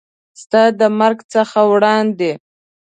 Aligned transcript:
ستا 0.41 0.63
د 0.79 0.81
مرګ 0.99 1.19
څخه 1.33 1.59
وړاندې 1.71 2.31